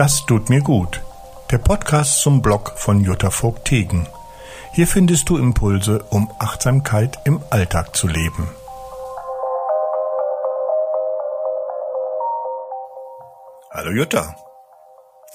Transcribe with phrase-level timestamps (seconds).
[0.00, 1.02] Das tut mir gut.
[1.50, 4.08] Der Podcast zum Blog von Jutta Vogt-Tegen.
[4.72, 8.48] Hier findest du Impulse, um Achtsamkeit im Alltag zu leben.
[13.72, 14.36] Hallo Jutta.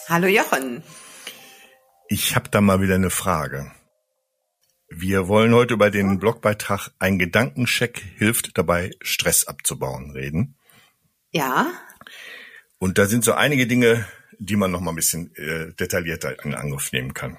[0.09, 0.81] Hallo Jochen.
[2.07, 3.71] Ich habe da mal wieder eine Frage.
[4.89, 10.57] Wir wollen heute über den Blogbeitrag Ein Gedankencheck hilft dabei, Stress abzubauen reden.
[11.29, 11.67] Ja.
[12.79, 14.07] Und da sind so einige Dinge,
[14.39, 17.37] die man noch mal ein bisschen äh, detaillierter in Angriff nehmen kann.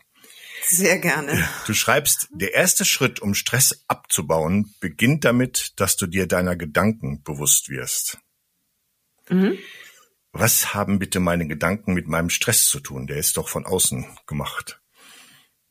[0.68, 1.48] Sehr gerne.
[1.66, 7.22] Du schreibst, der erste Schritt, um Stress abzubauen, beginnt damit, dass du dir deiner Gedanken
[7.22, 8.18] bewusst wirst.
[9.28, 9.58] Mhm.
[10.32, 13.06] Was haben bitte meine Gedanken mit meinem Stress zu tun?
[13.06, 14.80] Der ist doch von außen gemacht.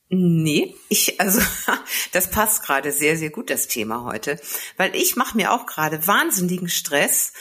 [0.10, 1.42] Nee, ich, also
[2.12, 4.40] das passt gerade sehr, sehr gut, das Thema heute.
[4.78, 7.34] Weil ich mache mir auch gerade wahnsinnigen Stress,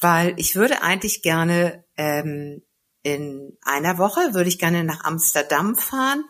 [0.00, 2.62] weil ich würde eigentlich gerne ähm,
[3.14, 6.24] in einer Woche würde ich gerne nach Amsterdam fahren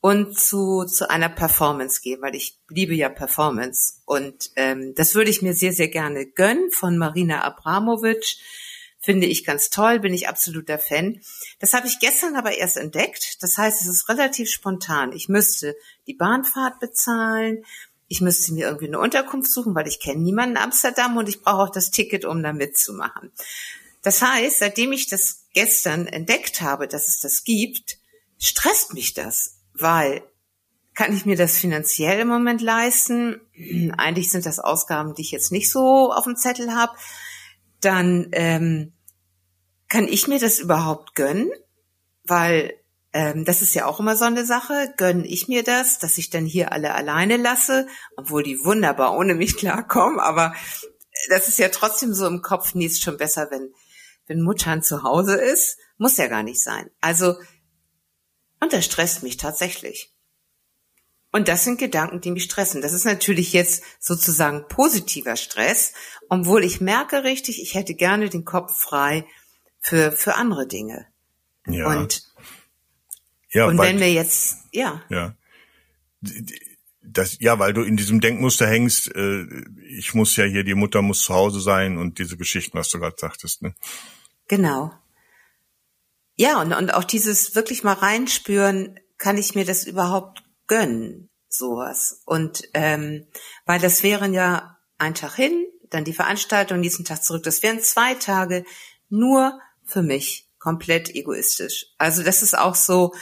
[0.00, 3.94] und zu, zu einer Performance gehen, weil ich liebe ja Performance.
[4.04, 8.36] Und ähm, das würde ich mir sehr, sehr gerne gönnen von Marina Abramovic.
[9.00, 11.20] Finde ich ganz toll, bin ich absoluter Fan.
[11.60, 13.42] Das habe ich gestern aber erst entdeckt.
[13.42, 15.12] Das heißt, es ist relativ spontan.
[15.12, 17.64] Ich müsste die Bahnfahrt bezahlen.
[18.08, 21.42] Ich müsste mir irgendwie eine Unterkunft suchen, weil ich kenne niemanden in Amsterdam und ich
[21.42, 23.32] brauche auch das Ticket, um da mitzumachen.
[24.02, 27.98] Das heißt, seitdem ich das gestern entdeckt habe, dass es das gibt,
[28.38, 30.22] stresst mich das, weil
[30.94, 33.40] kann ich mir das finanziell im Moment leisten?
[33.96, 36.92] Eigentlich sind das Ausgaben, die ich jetzt nicht so auf dem Zettel habe.
[37.80, 38.92] Dann ähm,
[39.88, 41.50] kann ich mir das überhaupt gönnen?
[42.24, 42.74] Weil
[43.12, 44.92] ähm, das ist ja auch immer so eine Sache.
[44.96, 49.34] Gönne ich mir das, dass ich dann hier alle alleine lasse, obwohl die wunderbar ohne
[49.34, 50.18] mich klarkommen.
[50.18, 50.52] Aber
[51.28, 53.72] das ist ja trotzdem so im Kopf, nee, ist schon besser, wenn
[54.28, 56.90] wenn Muttern zu Hause ist, muss ja gar nicht sein.
[57.00, 57.34] Also,
[58.60, 60.12] und das stresst mich tatsächlich.
[61.30, 62.80] Und das sind Gedanken, die mich stressen.
[62.80, 65.92] Das ist natürlich jetzt sozusagen positiver Stress,
[66.28, 69.26] obwohl ich merke richtig, ich hätte gerne den Kopf frei
[69.80, 71.06] für, für andere Dinge.
[71.66, 71.86] Ja.
[71.88, 72.22] Und,
[73.50, 75.02] ja, und weil, wenn wir jetzt, ja.
[75.10, 75.34] Ja.
[77.02, 79.44] Das, ja, weil du in diesem Denkmuster hängst, äh,
[79.86, 82.98] ich muss ja hier, die Mutter muss zu Hause sein und diese Geschichten, was du
[82.98, 83.74] gerade sagtest, ne?
[84.48, 84.92] Genau.
[86.36, 92.22] Ja, und, und auch dieses wirklich mal reinspüren, kann ich mir das überhaupt gönnen, sowas.
[92.24, 93.26] Und ähm,
[93.66, 97.42] weil das wären ja ein Tag hin, dann die Veranstaltung, nächsten Tag zurück.
[97.42, 98.64] Das wären zwei Tage
[99.08, 101.86] nur für mich, komplett egoistisch.
[101.98, 103.14] Also das ist auch so,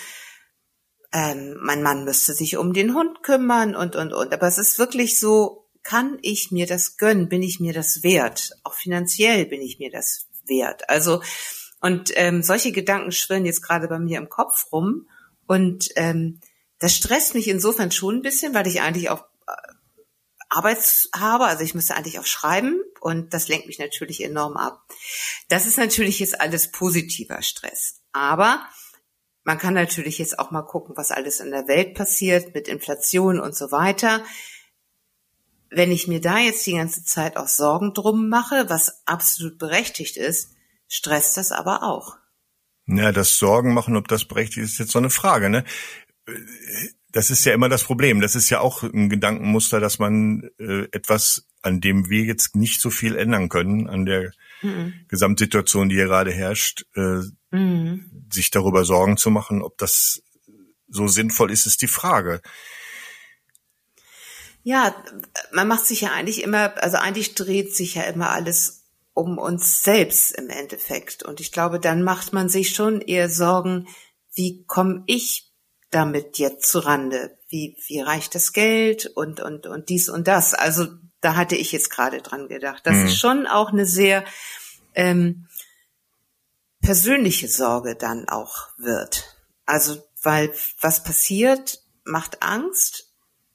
[1.13, 4.33] ähm, mein Mann müsste sich um den Hund kümmern und, und, und.
[4.33, 7.29] Aber es ist wirklich so, kann ich mir das gönnen?
[7.29, 8.51] Bin ich mir das wert?
[8.65, 10.89] Auch finanziell bin ich mir das wert.
[10.89, 11.23] Also
[11.81, 15.09] und ähm, solche Gedanken schwirren jetzt gerade bei mir im Kopf rum.
[15.47, 16.41] Und ähm,
[16.79, 19.53] das stresst mich insofern schon ein bisschen, weil ich eigentlich auch äh,
[20.49, 20.79] Arbeit
[21.15, 22.81] habe, also ich müsste eigentlich auch schreiben.
[23.01, 24.83] Und das lenkt mich natürlich enorm ab.
[25.49, 28.67] Das ist natürlich jetzt alles positiver Stress, aber
[29.45, 33.39] man kann natürlich jetzt auch mal gucken, was alles in der Welt passiert mit Inflation
[33.39, 34.25] und so weiter
[35.77, 40.17] wenn ich mir da jetzt die ganze Zeit auch Sorgen drum mache, was absolut berechtigt
[40.17, 40.53] ist,
[40.89, 42.17] stresst das aber auch.
[42.87, 45.65] Ja, das Sorgen machen, ob das berechtigt ist, ist jetzt so eine Frage, ne?
[47.11, 48.21] Das ist ja immer das Problem.
[48.21, 52.81] Das ist ja auch ein Gedankenmuster, dass man äh, etwas, an dem wir jetzt nicht
[52.81, 54.33] so viel ändern können, an der
[54.63, 54.95] mhm.
[55.09, 57.21] Gesamtsituation, die hier gerade herrscht, äh,
[57.51, 58.27] mhm.
[58.33, 60.23] sich darüber Sorgen zu machen, ob das
[60.89, 62.41] so sinnvoll ist, ist die Frage.
[64.67, 64.97] Ja,
[65.53, 68.83] man macht sich ja eigentlich immer, also eigentlich dreht sich ja immer alles
[69.15, 71.23] um uns selbst im Endeffekt.
[71.23, 73.87] Und ich glaube, dann macht man sich schon eher Sorgen,
[74.35, 75.53] wie komme ich
[75.93, 77.39] damit jetzt zu Rande?
[77.47, 80.53] Wie, wie reicht das Geld und, und, und dies und das?
[80.53, 80.89] Also
[81.21, 82.81] da hatte ich jetzt gerade dran gedacht.
[82.87, 83.07] Das mhm.
[83.07, 84.25] ist schon auch eine sehr
[84.97, 85.47] ähm,
[86.81, 89.37] persönliche Sorge dann auch wird.
[89.65, 93.06] Also, weil was passiert, macht Angst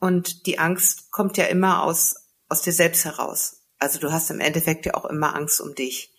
[0.02, 2.16] und die Angst kommt ja immer aus,
[2.50, 3.62] aus dir selbst heraus.
[3.78, 6.12] Also du hast im Endeffekt ja auch immer Angst um dich.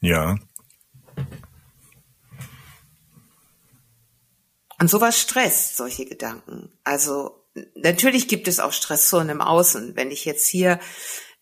[0.00, 0.36] Ja.
[4.78, 6.72] Und sowas stresst solche Gedanken.
[6.84, 7.44] Also
[7.74, 9.96] natürlich gibt es auch Stressoren im Außen.
[9.96, 10.78] Wenn ich jetzt hier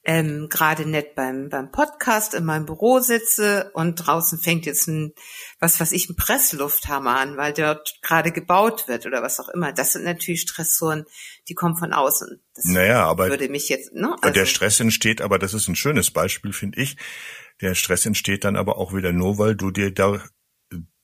[0.05, 5.13] ähm, gerade nett beim, beim Podcast in meinem Büro sitze und draußen fängt jetzt ein,
[5.61, 9.73] was weiß ich, ein Presslufthammer an, weil dort gerade gebaut wird oder was auch immer.
[9.73, 11.05] Das sind natürlich Stressoren,
[11.49, 12.41] die kommen von außen.
[12.55, 14.17] Das naja, aber würde mich jetzt, ne?
[14.23, 16.97] Also, der Stress entsteht, aber das ist ein schönes Beispiel, finde ich.
[17.61, 20.21] Der Stress entsteht dann aber auch wieder nur, weil du dir da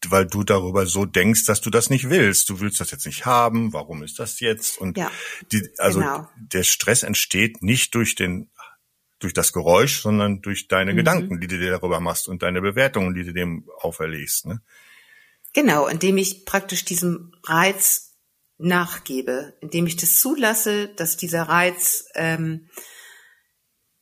[0.07, 2.49] weil du darüber so denkst, dass du das nicht willst.
[2.49, 3.73] Du willst das jetzt nicht haben.
[3.73, 4.79] Warum ist das jetzt?
[4.79, 5.11] Und ja,
[5.51, 6.29] die, also genau.
[6.37, 8.49] der Stress entsteht nicht durch den
[9.19, 10.97] durch das Geräusch, sondern durch deine mhm.
[10.99, 14.47] Gedanken, die du dir darüber machst und deine Bewertungen, die du dem auferlegst.
[14.47, 14.63] Ne?
[15.53, 18.17] Genau, indem ich praktisch diesem Reiz
[18.59, 22.69] nachgebe, indem ich das zulasse, dass dieser Reiz, ähm,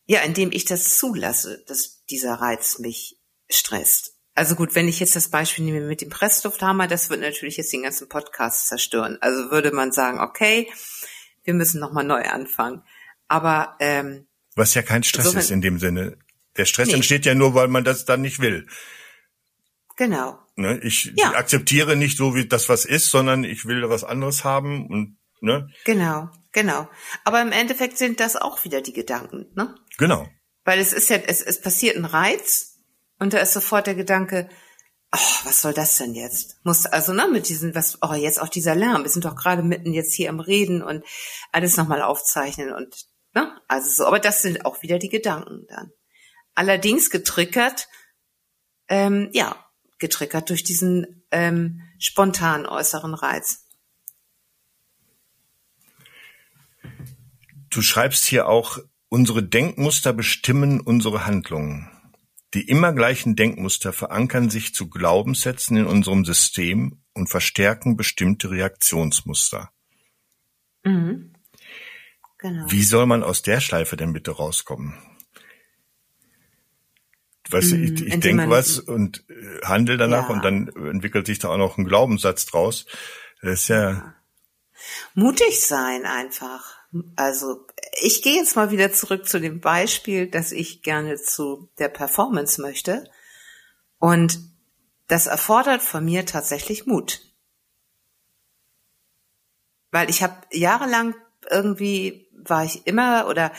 [0.06, 4.14] ja, indem ich das zulasse, dass dieser Reiz mich stresst.
[4.34, 7.72] Also gut, wenn ich jetzt das Beispiel nehme mit dem Presslufthammer, das wird natürlich jetzt
[7.72, 9.16] den ganzen Podcast zerstören.
[9.20, 10.70] Also würde man sagen, okay,
[11.44, 12.82] wir müssen nochmal neu anfangen.
[13.28, 16.16] Aber ähm, was ja kein Stress so, ist in dem Sinne.
[16.56, 16.94] Der Stress nee.
[16.94, 18.66] entsteht ja nur, weil man das dann nicht will.
[19.96, 20.38] Genau.
[20.56, 21.34] Ne, ich ja.
[21.34, 25.68] akzeptiere nicht so wie das was ist, sondern ich will was anderes haben und ne.
[25.84, 26.88] Genau, genau.
[27.24, 29.74] Aber im Endeffekt sind das auch wieder die Gedanken, ne?
[29.98, 30.26] Genau.
[30.64, 32.78] Weil es ist ja, es, es passiert ein Reiz
[33.18, 34.48] und da ist sofort der Gedanke,
[35.12, 36.56] oh, was soll das denn jetzt?
[36.64, 39.62] Muss also ne mit diesen was oh jetzt auch dieser Lärm, wir sind doch gerade
[39.62, 41.04] mitten jetzt hier am Reden und
[41.52, 43.06] alles nochmal aufzeichnen und
[43.36, 45.92] ne also so, aber das sind auch wieder die Gedanken dann.
[46.54, 47.88] Allerdings getriggert,
[48.88, 49.62] ähm, ja
[49.98, 53.66] getriggert durch diesen ähm, spontanen äußeren Reiz.
[57.70, 58.78] Du schreibst hier auch,
[59.08, 61.90] unsere Denkmuster bestimmen unsere Handlungen.
[62.54, 69.70] Die immer gleichen Denkmuster verankern sich zu Glaubenssätzen in unserem System und verstärken bestimmte Reaktionsmuster.
[70.84, 71.35] Mhm.
[72.38, 72.70] Genau.
[72.70, 74.94] Wie soll man aus der Schleife denn bitte rauskommen?
[77.50, 78.06] Weißt du, ich, mhm.
[78.06, 80.34] ich denke was und äh, handle danach ja.
[80.34, 82.86] und dann entwickelt sich da auch noch ein Glaubenssatz draus.
[83.40, 84.14] Das ist ja, ja.
[85.14, 86.76] mutig sein einfach.
[87.14, 87.66] Also
[88.00, 92.60] ich gehe jetzt mal wieder zurück zu dem Beispiel, dass ich gerne zu der Performance
[92.60, 93.08] möchte.
[93.98, 94.40] Und
[95.06, 97.20] das erfordert von mir tatsächlich Mut.
[99.90, 101.14] Weil ich habe jahrelang
[101.48, 103.52] irgendwie war ich immer oder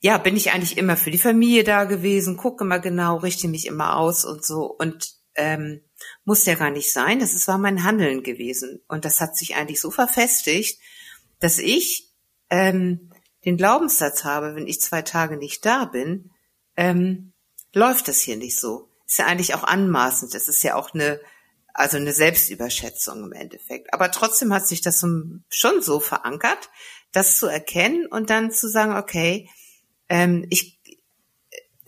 [0.00, 3.66] ja, bin ich eigentlich immer für die Familie da gewesen, gucke immer genau, richte mich
[3.66, 4.66] immer aus und so.
[4.66, 5.82] Und ähm,
[6.24, 7.18] muss ja gar nicht sein.
[7.18, 8.80] Das ist, war mein Handeln gewesen.
[8.88, 10.80] Und das hat sich eigentlich so verfestigt,
[11.40, 12.12] dass ich
[12.50, 13.10] ähm,
[13.44, 16.30] den Glaubenssatz habe, wenn ich zwei Tage nicht da bin,
[16.76, 17.32] ähm,
[17.72, 18.88] läuft das hier nicht so.
[19.06, 20.34] Ist ja eigentlich auch anmaßend.
[20.34, 21.20] Das ist ja auch eine,
[21.72, 23.94] also eine Selbstüberschätzung im Endeffekt.
[23.94, 25.04] Aber trotzdem hat sich das
[25.48, 26.68] schon so verankert,
[27.12, 29.48] das zu erkennen und dann zu sagen, okay,
[30.08, 30.78] ähm, ich,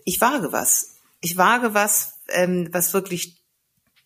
[0.05, 0.95] ich wage was.
[1.19, 3.43] Ich wage was, ähm, was wirklich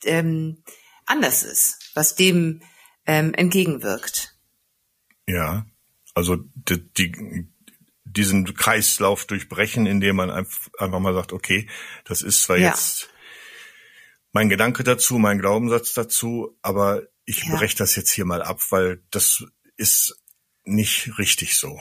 [0.03, 0.63] ähm,
[1.05, 2.61] anders ist, was dem
[3.05, 4.35] ähm, entgegenwirkt.
[5.27, 5.65] Ja.
[6.13, 7.47] Also die, die,
[8.03, 11.69] diesen Kreislauf durchbrechen, indem man einfach mal sagt, okay,
[12.05, 12.69] das ist zwar ja.
[12.69, 13.09] jetzt
[14.31, 17.55] mein Gedanke dazu, mein Glaubenssatz dazu, aber ich ja.
[17.55, 19.45] breche das jetzt hier mal ab, weil das
[19.77, 20.21] ist
[20.65, 21.79] nicht richtig so.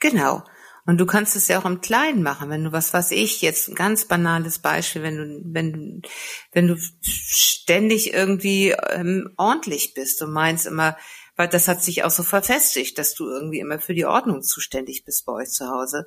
[0.00, 0.42] Genau.
[0.86, 3.68] Und du kannst es ja auch im Kleinen machen, wenn du was was ich jetzt
[3.68, 6.08] ein ganz banales Beispiel, wenn du wenn du
[6.52, 10.96] wenn du ständig irgendwie ähm, ordentlich bist und meinst immer,
[11.36, 15.04] weil das hat sich auch so verfestigt, dass du irgendwie immer für die Ordnung zuständig
[15.04, 16.06] bist bei euch zu Hause.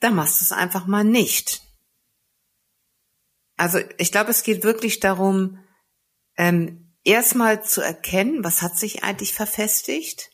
[0.00, 1.62] Da machst du es einfach mal nicht.
[3.56, 5.58] Also ich glaube, es geht wirklich darum,
[6.36, 10.30] ähm, erstmal zu erkennen, was hat sich eigentlich verfestigt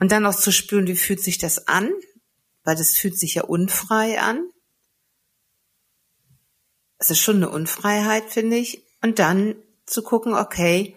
[0.00, 1.92] und dann auch zu spüren, wie fühlt sich das an,
[2.64, 4.48] weil das fühlt sich ja unfrei an.
[6.98, 8.82] Es ist schon eine Unfreiheit, finde ich.
[9.02, 10.96] Und dann zu gucken, okay,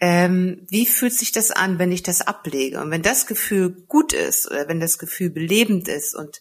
[0.00, 2.80] ähm, wie fühlt sich das an, wenn ich das ablege?
[2.80, 6.40] Und wenn das Gefühl gut ist oder wenn das Gefühl belebend ist und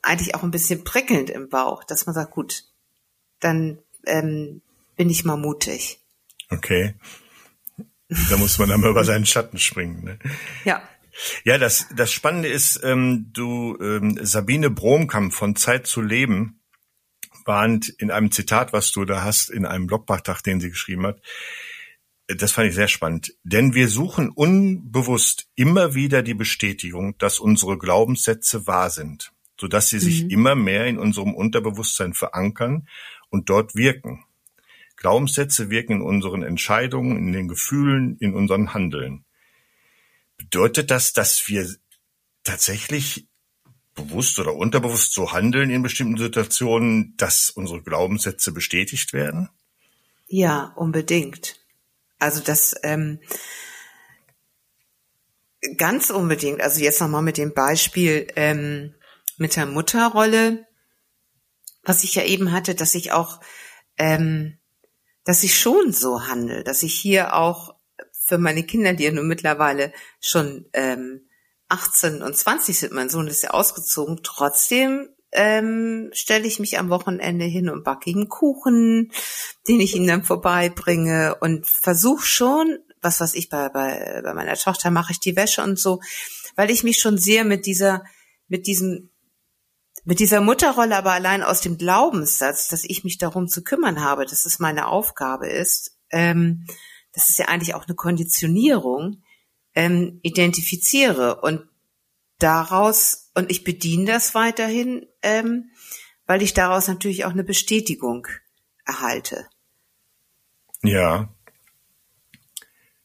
[0.00, 2.64] eigentlich auch ein bisschen prickelnd im Bauch, dass man sagt, gut,
[3.40, 4.62] dann ähm,
[4.96, 6.00] bin ich mal mutig.
[6.50, 6.94] Okay.
[8.30, 10.02] Da muss man dann mal über seinen Schatten springen.
[10.04, 10.18] Ne?
[10.64, 10.82] Ja.
[11.44, 16.60] Ja, das, das Spannende ist, ähm, du, ähm, Sabine Bromkamp von Zeit zu leben,
[17.44, 21.20] warnt in einem Zitat, was du da hast, in einem Blogbeitrag, den sie geschrieben hat,
[22.28, 23.34] das fand ich sehr spannend.
[23.42, 29.98] Denn wir suchen unbewusst immer wieder die Bestätigung, dass unsere Glaubenssätze wahr sind, sodass sie
[29.98, 30.30] sich mhm.
[30.30, 32.86] immer mehr in unserem Unterbewusstsein verankern
[33.30, 34.24] und dort wirken.
[34.98, 39.24] Glaubenssätze wirken in unseren Entscheidungen, in den Gefühlen, in unseren Handeln.
[40.36, 41.68] Bedeutet das, dass wir
[42.44, 43.28] tatsächlich
[43.94, 49.48] bewusst oder unterbewusst so handeln in bestimmten Situationen, dass unsere Glaubenssätze bestätigt werden?
[50.26, 51.56] Ja, unbedingt.
[52.18, 53.20] Also das ähm,
[55.76, 56.60] ganz unbedingt.
[56.60, 58.94] Also jetzt nochmal mit dem Beispiel ähm,
[59.36, 60.66] mit der Mutterrolle,
[61.82, 63.40] was ich ja eben hatte, dass ich auch
[63.96, 64.57] ähm,
[65.28, 67.74] dass ich schon so handle, dass ich hier auch
[68.12, 71.28] für meine Kinder, die ja nun mittlerweile schon ähm,
[71.68, 76.88] 18 und 20 sind, mein Sohn ist ja ausgezogen, trotzdem ähm, stelle ich mich am
[76.88, 79.12] Wochenende hin und backe ihm Kuchen,
[79.68, 84.54] den ich ihm dann vorbeibringe und versuche schon, was was ich bei, bei, bei meiner
[84.54, 86.00] Tochter mache ich die Wäsche und so,
[86.56, 88.02] weil ich mich schon sehr mit dieser,
[88.46, 89.10] mit diesem
[90.08, 94.24] mit dieser Mutterrolle aber allein aus dem Glaubenssatz, dass ich mich darum zu kümmern habe,
[94.24, 96.64] dass es meine Aufgabe ist, ähm,
[97.12, 99.22] das ist ja eigentlich auch eine Konditionierung,
[99.74, 101.68] ähm, identifiziere und
[102.38, 105.72] daraus, und ich bediene das weiterhin, ähm,
[106.24, 108.28] weil ich daraus natürlich auch eine Bestätigung
[108.86, 109.46] erhalte.
[110.82, 111.28] Ja.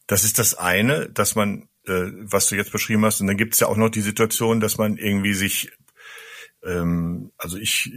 [0.07, 3.55] Das ist das eine, dass man, äh, was du jetzt beschrieben hast, und dann gibt
[3.55, 5.69] es ja auch noch die Situation, dass man irgendwie sich
[6.65, 7.91] also ich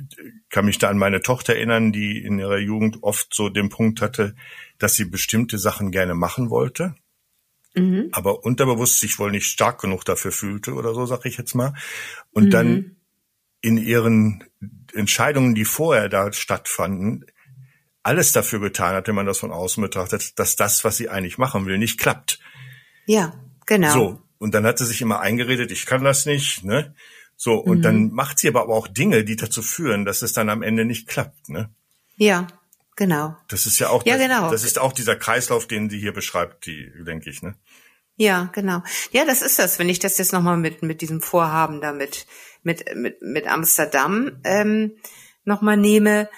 [0.51, 4.01] kann mich da an meine Tochter erinnern, die in ihrer Jugend oft so den Punkt
[4.01, 4.35] hatte,
[4.79, 6.97] dass sie bestimmte Sachen gerne machen wollte,
[7.75, 8.09] mhm.
[8.11, 11.75] aber unterbewusst sich wohl nicht stark genug dafür fühlte oder so, sag ich jetzt mal.
[12.33, 12.51] Und mhm.
[12.51, 12.97] dann
[13.61, 14.45] in ihren
[14.93, 17.25] Entscheidungen, die vorher da stattfanden,
[18.03, 21.39] alles dafür getan hat, wenn man das von außen betrachtet, dass das, was sie eigentlich
[21.39, 22.41] machen will, nicht klappt.
[23.07, 23.93] Ja, genau.
[23.93, 24.23] So.
[24.39, 26.95] Und dann hat sie sich immer eingeredet, ich kann das nicht, ne?
[27.37, 27.83] So, und mhm.
[27.83, 31.07] dann macht sie aber auch Dinge, die dazu führen, dass es dann am Ende nicht
[31.07, 31.71] klappt, ne?
[32.17, 32.47] Ja,
[32.97, 33.37] genau.
[33.49, 34.51] Das ist ja auch, ja, das, genau.
[34.51, 37.55] das ist auch dieser Kreislauf, den sie hier beschreibt, die, denke ich, ne?
[38.17, 38.83] Ja, genau.
[39.13, 42.27] Ja, das ist das, wenn ich das jetzt nochmal mit, mit diesem Vorhaben da mit,
[42.63, 44.97] mit, mit, mit Amsterdam ähm,
[45.45, 46.31] nochmal nehme.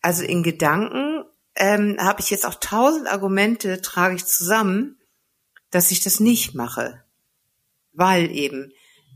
[0.00, 1.24] Also in Gedanken
[1.54, 4.98] ähm, habe ich jetzt auch tausend Argumente, trage ich zusammen,
[5.70, 7.04] dass ich das nicht mache.
[7.92, 8.72] Weil eben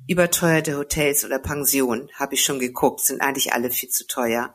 [0.08, 4.54] überteuerte Hotels oder Pensionen, habe ich schon geguckt, sind eigentlich alle viel zu teuer.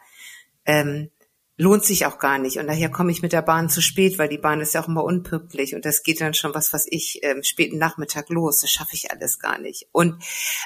[0.66, 1.12] Ähm,
[1.58, 2.58] lohnt sich auch gar nicht.
[2.58, 4.88] Und daher komme ich mit der Bahn zu spät, weil die Bahn ist ja auch
[4.88, 8.62] immer unpünktlich und das geht dann schon was, was ich ähm, späten Nachmittag los.
[8.62, 9.88] Das schaffe ich alles gar nicht.
[9.92, 10.24] Und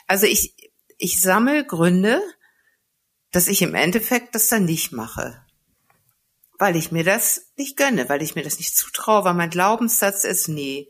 [0.08, 0.56] also ich,
[0.98, 2.22] ich sammle Gründe,
[3.32, 5.44] dass ich im Endeffekt das dann nicht mache.
[6.58, 10.24] Weil ich mir das nicht gönne, weil ich mir das nicht zutraue, weil mein Glaubenssatz
[10.24, 10.88] ist, nee,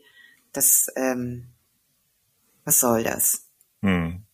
[0.52, 1.48] das, ähm,
[2.64, 3.47] was soll das?
[3.82, 4.24] Hm.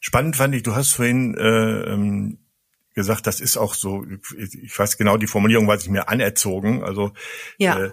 [0.00, 2.38] Spannend fand ich, du hast vorhin äh, ähm,
[2.94, 4.04] gesagt, das ist auch so,
[4.36, 6.82] ich weiß genau die Formulierung, weiß ich mir anerzogen.
[6.82, 7.12] Also
[7.58, 7.78] ja.
[7.78, 7.90] Äh,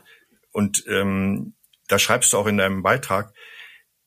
[0.51, 1.53] und ähm,
[1.87, 3.33] da schreibst du auch in deinem Beitrag,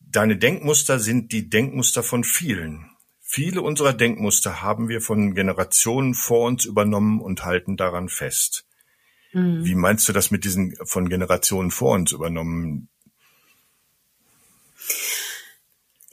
[0.00, 2.90] deine Denkmuster sind die Denkmuster von vielen.
[3.20, 8.64] Viele unserer Denkmuster haben wir von Generationen vor uns übernommen und halten daran fest.
[9.32, 9.64] Mhm.
[9.64, 12.88] Wie meinst du das mit diesen von Generationen vor uns übernommen?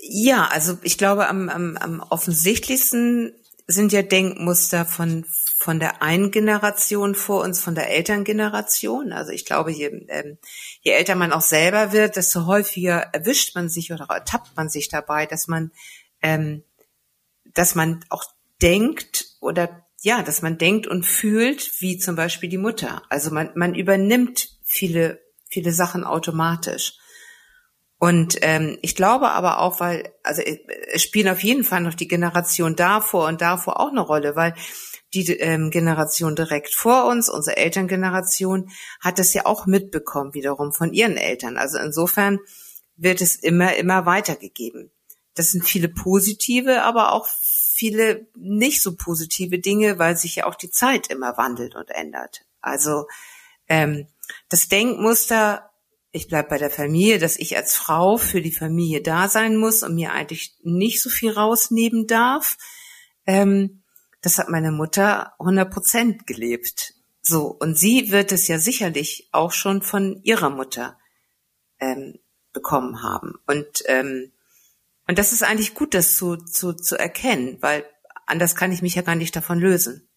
[0.10, 3.34] Ja, also ich glaube, am, am, am offensichtlichsten
[3.68, 5.26] sind ja Denkmuster von
[5.64, 9.14] von der einen Generation vor uns, von der Elterngeneration.
[9.14, 10.38] Also ich glaube, je, ähm,
[10.82, 14.90] je älter man auch selber wird, desto häufiger erwischt man sich oder ertappt man sich
[14.90, 15.72] dabei, dass man,
[16.22, 16.64] ähm,
[17.54, 18.26] dass man auch
[18.62, 23.02] denkt oder ja, dass man denkt und fühlt, wie zum Beispiel die Mutter.
[23.08, 26.98] Also man, man übernimmt viele, viele Sachen automatisch.
[28.04, 30.60] Und ähm, ich glaube aber auch, weil, also äh,
[30.92, 34.56] es spielen auf jeden Fall noch die Generation davor und davor auch eine Rolle, weil
[35.14, 38.70] die ähm, Generation direkt vor uns, unsere Elterngeneration,
[39.00, 41.56] hat das ja auch mitbekommen wiederum von ihren Eltern.
[41.56, 42.40] Also insofern
[42.98, 44.92] wird es immer, immer weitergegeben.
[45.34, 50.56] Das sind viele positive, aber auch viele nicht so positive Dinge, weil sich ja auch
[50.56, 52.42] die Zeit immer wandelt und ändert.
[52.60, 53.08] Also
[53.70, 54.08] ähm,
[54.50, 55.70] das Denkmuster
[56.14, 59.82] ich bleib bei der Familie, dass ich als Frau für die Familie da sein muss
[59.82, 62.58] und mir eigentlich nicht so viel rausnehmen darf.
[63.26, 63.82] Ähm,
[64.22, 66.94] das hat meine Mutter 100 Prozent gelebt.
[67.24, 67.48] So.
[67.48, 71.00] Und sie wird es ja sicherlich auch schon von ihrer Mutter
[71.80, 72.20] ähm,
[72.54, 73.34] bekommen haben.
[73.48, 74.32] Und, ähm,
[75.08, 77.86] und das ist eigentlich gut, das zu, zu, zu erkennen, weil
[78.28, 80.08] anders kann ich mich ja gar nicht davon lösen.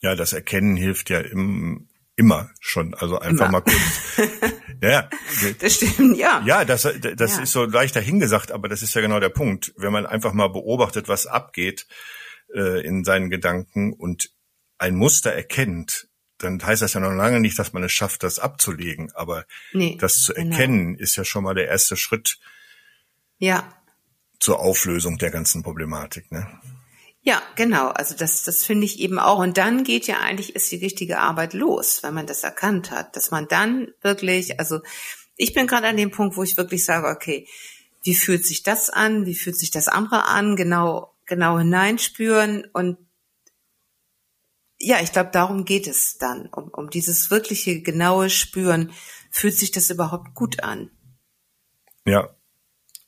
[0.00, 2.92] Ja, das Erkennen hilft ja im, immer schon.
[2.92, 3.52] Also einfach immer.
[3.52, 4.52] mal kurz.
[4.82, 5.08] ja,
[5.60, 6.42] das stimmt, ja.
[6.46, 7.42] Ja, das, das ja.
[7.42, 9.72] ist so leicht dahingesagt, aber das ist ja genau der Punkt.
[9.76, 11.86] Wenn man einfach mal beobachtet, was abgeht
[12.54, 14.30] äh, in seinen Gedanken und
[14.78, 16.08] ein Muster erkennt,
[16.38, 19.10] dann heißt das ja noch lange nicht, dass man es schafft, das abzulegen.
[19.14, 20.52] Aber nee, das zu genau.
[20.52, 21.02] erkennen, genau.
[21.02, 22.38] ist ja schon mal der erste Schritt.
[23.38, 23.72] Ja.
[24.38, 26.46] Zur Auflösung der ganzen Problematik, ne?
[27.22, 27.88] Ja, genau.
[27.88, 29.38] Also das, das finde ich eben auch.
[29.38, 33.16] Und dann geht ja eigentlich ist die richtige Arbeit los, wenn man das erkannt hat,
[33.16, 34.80] dass man dann wirklich, also
[35.36, 37.46] ich bin gerade an dem Punkt, wo ich wirklich sage, okay,
[38.02, 39.26] wie fühlt sich das an?
[39.26, 40.56] Wie fühlt sich das andere an?
[40.56, 42.98] Genau, genau hineinspüren und
[44.80, 48.92] ja, ich glaube, darum geht es dann, um, um dieses wirkliche genaue Spüren.
[49.30, 50.90] Fühlt sich das überhaupt gut an?
[52.06, 52.30] Ja.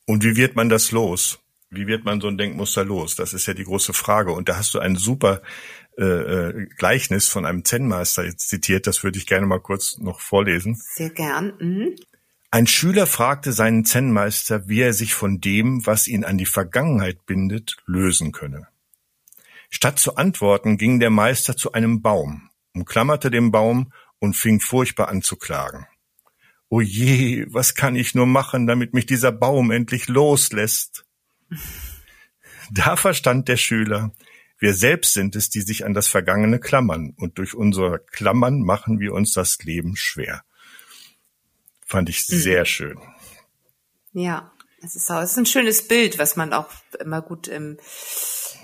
[0.05, 1.39] Und wie wird man das los?
[1.71, 3.15] Wie wird man so ein Denkmuster los?
[3.15, 4.33] Das ist ja die große Frage.
[4.33, 5.41] Und da hast du ein super
[5.97, 8.87] äh, äh, Gleichnis von einem Zen-Meister jetzt zitiert.
[8.87, 10.75] Das würde ich gerne mal kurz noch vorlesen.
[10.75, 11.53] Sehr gern.
[11.59, 11.95] Mhm.
[12.51, 17.25] Ein Schüler fragte seinen Zen-Meister, wie er sich von dem, was ihn an die Vergangenheit
[17.25, 18.67] bindet, lösen könne.
[19.69, 25.07] Statt zu antworten, ging der Meister zu einem Baum, umklammerte den Baum und fing furchtbar
[25.07, 25.87] an zu klagen.
[26.67, 31.05] O je, was kann ich nur machen, damit mich dieser Baum endlich loslässt?
[32.73, 34.13] Da verstand der Schüler,
[34.57, 38.99] wir selbst sind es, die sich an das Vergangene klammern, und durch unser Klammern machen
[38.99, 40.45] wir uns das Leben schwer.
[41.85, 42.37] Fand ich mhm.
[42.37, 42.97] sehr schön.
[44.13, 44.53] Ja,
[44.83, 47.77] es ist, auch, es ist ein schönes Bild, was man auch immer gut im,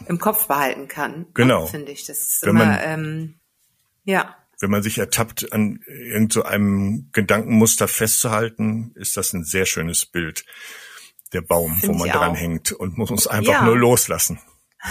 [0.07, 1.19] im Kopf behalten kann.
[1.19, 1.65] Ne, genau.
[1.65, 2.05] Finde ich.
[2.05, 3.39] Das ist Wenn immer, man, ähm,
[4.03, 4.37] ja.
[4.59, 10.45] Wenn man sich ertappt, an irgend so Gedankenmuster festzuhalten, ist das ein sehr schönes Bild.
[11.33, 13.63] Der Baum, Find wo man dran hängt und muss uns einfach ja.
[13.63, 14.39] nur loslassen.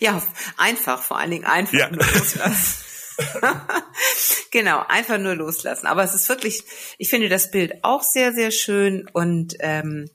[0.00, 0.22] Ja,
[0.58, 1.88] einfach, vor allen Dingen einfach ja.
[1.88, 2.84] nur loslassen.
[4.50, 5.86] genau, einfach nur loslassen.
[5.86, 6.62] Aber es ist wirklich,
[6.98, 10.10] ich finde das Bild auch sehr, sehr schön und ähm,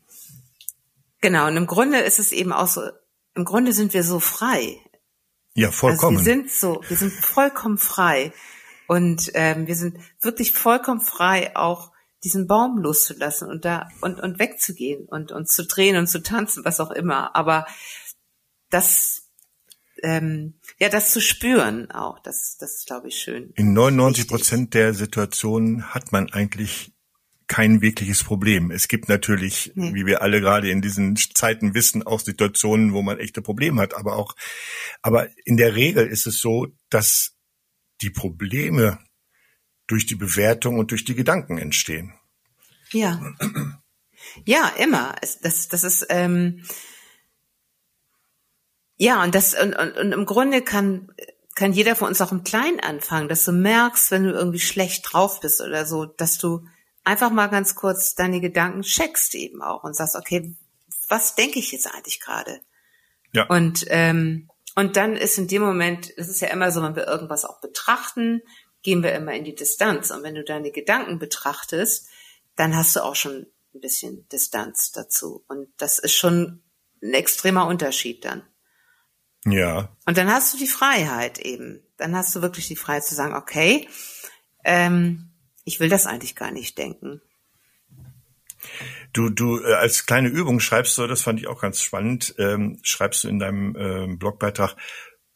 [1.22, 2.82] genau, und im Grunde ist es eben auch so,
[3.34, 4.78] im Grunde sind wir so frei.
[5.56, 6.18] Ja, vollkommen.
[6.18, 8.32] Also wir sind so, wir sind vollkommen frei.
[8.88, 11.92] Und ähm, wir sind wirklich vollkommen frei, auch
[12.28, 16.66] diesen Baum loszulassen und da und, und wegzugehen und uns zu drehen und zu tanzen,
[16.66, 17.34] was auch immer.
[17.38, 17.66] Aber
[18.70, 19.24] das
[20.04, 23.52] ähm, ja, das zu spüren auch, das, das ist, glaube ich, schön.
[23.56, 26.92] In 99 Prozent der Situationen hat man eigentlich
[27.48, 28.72] kein wirkliches Problem.
[28.72, 29.94] Es gibt natürlich, nee.
[29.94, 33.96] wie wir alle gerade in diesen Zeiten wissen, auch Situationen, wo man echte Probleme hat,
[33.96, 34.36] aber auch,
[35.02, 37.38] aber in der Regel ist es so, dass
[38.02, 39.00] die Probleme
[39.88, 42.14] durch die Bewertung und durch die Gedanken entstehen.
[42.92, 43.22] Ja.
[44.46, 45.16] Ja, immer.
[45.42, 46.64] Das, das ist, ähm,
[48.98, 51.12] ja, und das, und, und, und im Grunde kann,
[51.56, 55.12] kann jeder von uns auch im Kleinen anfangen, dass du merkst, wenn du irgendwie schlecht
[55.12, 56.68] drauf bist oder so, dass du
[57.04, 60.56] einfach mal ganz kurz deine Gedanken checkst eben auch und sagst, okay,
[61.08, 62.60] was denke ich jetzt eigentlich gerade?
[63.32, 63.46] Ja.
[63.48, 67.08] Und, ähm, und dann ist in dem Moment, es ist ja immer so, wenn wir
[67.08, 68.42] irgendwas auch betrachten,
[68.88, 70.12] gehen wir immer in die Distanz.
[70.12, 72.08] Und wenn du deine Gedanken betrachtest,
[72.56, 73.46] dann hast du auch schon
[73.76, 75.44] ein bisschen Distanz dazu.
[75.50, 76.64] Und das ist schon
[77.04, 78.44] ein extremer Unterschied dann.
[79.46, 79.94] Ja.
[80.06, 81.84] Und dann hast du die Freiheit eben.
[81.98, 83.90] Dann hast du wirklich die Freiheit zu sagen, okay,
[84.64, 85.32] ähm,
[85.66, 87.22] ich will das eigentlich gar nicht denken.
[89.12, 92.80] Du, du äh, als kleine Übung schreibst du, das fand ich auch ganz spannend, ähm,
[92.84, 94.78] schreibst du in deinem äh, Blogbeitrag,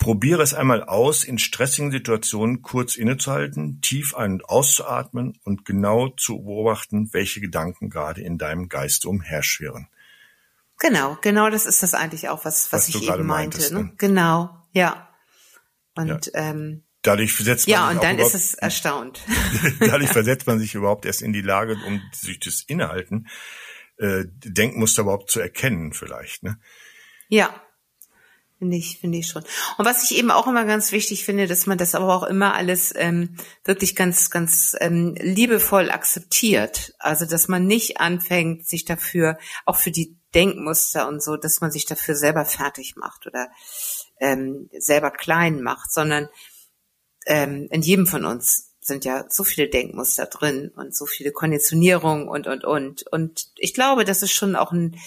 [0.01, 6.09] probiere es einmal aus, in stressigen Situationen kurz innezuhalten, tief ein- und auszuatmen und genau
[6.09, 9.89] zu beobachten, welche Gedanken gerade in deinem Geist umherschwirren.
[10.79, 13.27] Genau, genau, das ist das eigentlich auch, was, was, was ich eben meinte.
[13.27, 13.83] Meintest, ne?
[13.83, 13.93] ne?
[13.97, 15.07] Genau, ja.
[15.93, 16.49] Und ja.
[16.49, 19.21] ähm, dadurch versetzt man ja, sich und dann ist es erstaunt.
[19.79, 23.27] dadurch versetzt man sich überhaupt erst in die Lage, um sich das Innehalten,
[23.97, 26.41] äh, Denkmuster überhaupt zu erkennen, vielleicht.
[26.41, 26.59] Ne?
[27.27, 27.53] Ja,
[28.61, 29.43] Finde ich, finde ich schon.
[29.79, 32.53] Und was ich eben auch immer ganz wichtig finde, dass man das aber auch immer
[32.53, 36.93] alles ähm, wirklich ganz, ganz ähm, liebevoll akzeptiert.
[36.99, 41.71] Also dass man nicht anfängt, sich dafür, auch für die Denkmuster und so, dass man
[41.71, 43.49] sich dafür selber fertig macht oder
[44.19, 46.29] ähm, selber klein macht, sondern
[47.25, 52.27] ähm, in jedem von uns sind ja so viele Denkmuster drin und so viele Konditionierungen
[52.27, 53.07] und und und.
[53.11, 54.99] Und ich glaube, das ist schon auch ein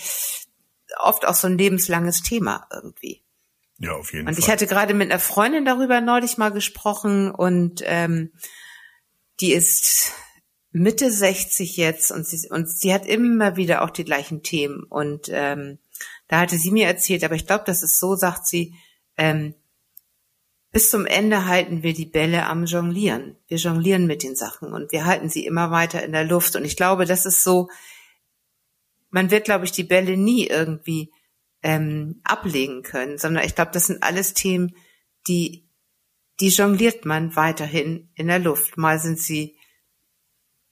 [0.99, 3.24] oft auch so ein lebenslanges Thema irgendwie.
[3.79, 4.43] Ja, auf jeden und Fall.
[4.43, 8.33] ich hatte gerade mit einer Freundin darüber neulich mal gesprochen und ähm,
[9.41, 10.13] die ist
[10.71, 14.83] Mitte 60 jetzt und sie, und sie hat immer wieder auch die gleichen Themen.
[14.83, 15.79] Und ähm,
[16.29, 18.75] da hatte sie mir erzählt, aber ich glaube, das ist so, sagt sie,
[19.17, 19.55] ähm,
[20.73, 23.37] bis zum Ende halten wir die Bälle am Jonglieren.
[23.47, 26.57] Wir jonglieren mit den Sachen und wir halten sie immer weiter in der Luft.
[26.57, 27.71] Und ich glaube, das ist so,
[29.11, 31.13] man wird, glaube ich, die Bälle nie irgendwie
[31.65, 34.77] ähm, ablegen können, sondern ich glaube, das sind alles Themen,
[35.27, 35.67] die,
[36.39, 38.77] die jongliert man weiterhin in der Luft.
[38.77, 39.57] Mal sind sie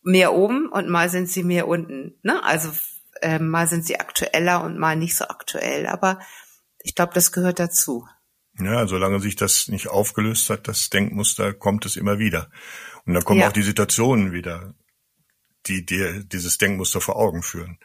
[0.02, 2.18] mehr oben und mal sind sie mehr unten.
[2.22, 2.44] Ne?
[2.44, 2.70] Also
[3.22, 5.86] äh, mal sind sie aktueller und mal nicht so aktuell.
[5.86, 6.20] Aber
[6.82, 8.06] ich glaube, das gehört dazu.
[8.58, 12.50] Ja, solange sich das nicht aufgelöst hat, das Denkmuster, kommt es immer wieder.
[13.06, 13.48] Und dann kommen ja.
[13.48, 14.74] auch die Situationen wieder,
[15.66, 17.78] die dir dieses Denkmuster vor Augen führen.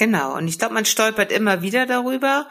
[0.00, 0.34] Genau.
[0.34, 2.48] Und ich glaube, man stolpert immer wieder darüber.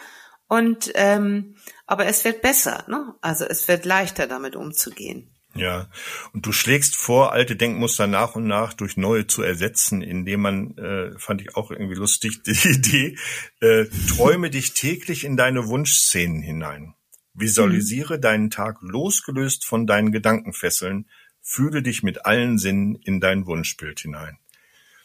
[0.47, 1.55] Und ähm,
[1.87, 3.15] aber es wird besser, ne?
[3.21, 5.31] Also es wird leichter, damit umzugehen.
[5.55, 5.89] Ja,
[6.31, 10.77] und du schlägst vor, alte Denkmuster nach und nach durch neue zu ersetzen, indem man,
[10.77, 13.17] äh, fand ich auch irgendwie lustig, die Idee,
[13.61, 16.93] äh, träume dich täglich in deine Wunschszenen hinein.
[17.33, 18.21] Visualisiere mhm.
[18.21, 21.09] deinen Tag losgelöst von deinen Gedankenfesseln,
[21.41, 24.37] fühle dich mit allen Sinnen in dein Wunschbild hinein.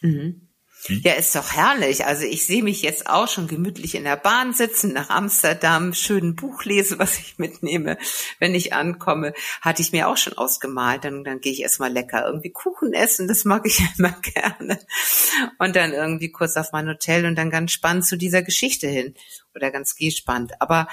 [0.01, 0.45] Mhm.
[0.87, 2.05] Ja, ist doch herrlich.
[2.05, 6.35] Also ich sehe mich jetzt auch schon gemütlich in der Bahn sitzen, nach Amsterdam, schön
[6.35, 7.97] Buch lese, was ich mitnehme,
[8.39, 9.33] wenn ich ankomme.
[9.61, 11.03] Hatte ich mir auch schon ausgemalt.
[11.03, 14.79] Dann, dann gehe ich erstmal lecker irgendwie Kuchen essen, das mag ich immer gerne.
[15.57, 19.15] Und dann irgendwie kurz auf mein Hotel und dann ganz spannend zu dieser Geschichte hin.
[19.55, 20.53] Oder ganz gespannt.
[20.59, 20.87] Aber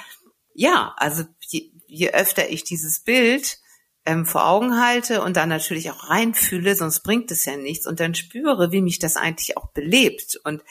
[0.55, 3.59] ja, also je, je öfter ich dieses Bild
[4.05, 8.01] ähm, vor Augen halte und dann natürlich auch reinfühle, sonst bringt es ja nichts und
[8.01, 10.63] dann spüre, wie mich das eigentlich auch belebt und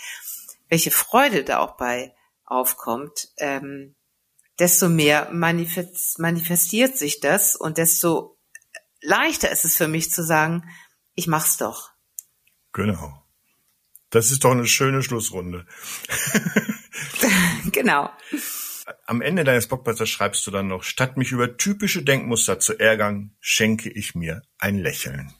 [0.69, 2.13] welche Freude da auch bei
[2.45, 3.95] aufkommt, ähm,
[4.59, 8.37] desto mehr manifest, manifestiert sich das und desto
[9.01, 10.69] leichter ist es für mich zu sagen,
[11.15, 11.91] ich mach's doch.
[12.73, 13.23] Genau.
[14.09, 15.65] Das ist doch eine schöne Schlussrunde.
[17.71, 18.09] genau
[19.11, 23.35] am Ende deines Blogblattes schreibst du dann noch, statt mich über typische Denkmuster zu ärgern,
[23.41, 25.33] schenke ich mir ein Lächeln.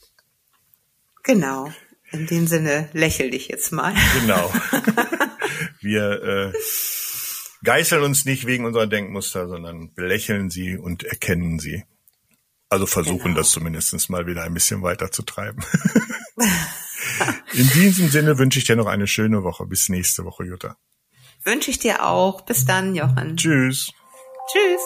[1.23, 1.71] Genau.
[2.12, 3.95] In dem Sinne lächel dich jetzt mal.
[4.19, 4.53] Genau.
[5.79, 6.53] Wir äh,
[7.63, 11.86] geißeln uns nicht wegen unserer Denkmuster, sondern belächeln sie und erkennen sie.
[12.67, 13.38] Also versuchen genau.
[13.38, 15.63] das zumindest mal wieder ein bisschen weiter zu treiben.
[17.53, 19.65] In diesem Sinne wünsche ich dir noch eine schöne Woche.
[19.65, 20.75] Bis nächste Woche, Jutta.
[21.43, 22.41] Wünsche ich dir auch.
[22.41, 23.38] Bis dann, Jochen.
[23.38, 23.91] Tschüss.
[24.51, 24.82] Tschüss.